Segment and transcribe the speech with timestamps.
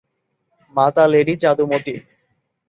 [0.75, 1.95] Mata lady যাদুমতী।